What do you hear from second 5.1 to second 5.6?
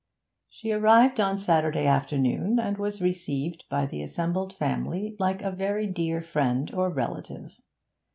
like a